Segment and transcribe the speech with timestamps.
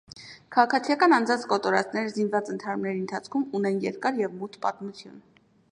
[0.55, 5.25] Քաղաքացիական անձանց կոտորածները զինված ընդհարումների ընթացքում ունեն երկար և մութ պատմություն։